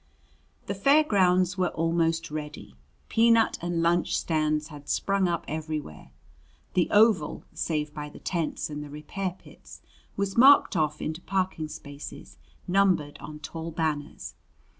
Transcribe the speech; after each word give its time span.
The 0.65 0.73
fair 0.73 1.03
grounds 1.03 1.59
were 1.59 1.67
almost 1.69 2.31
ready. 2.31 2.73
Peanut 3.07 3.59
and 3.61 3.83
lunch 3.83 4.17
stands 4.17 4.69
had 4.69 4.89
sprung 4.89 5.27
up 5.27 5.45
everywhere. 5.47 6.09
The 6.73 6.89
oval, 6.89 7.43
save 7.53 7.93
by 7.93 8.09
the 8.09 8.17
tents 8.17 8.67
and 8.71 8.83
the 8.83 8.89
repair 8.89 9.35
pits, 9.37 9.83
was 10.17 10.35
marked 10.35 10.75
off 10.75 11.03
into 11.03 11.21
parking 11.21 11.67
spaces 11.67 12.37
numbered 12.67 13.19
on 13.19 13.41
tall 13.41 13.69
banners. 13.69 14.33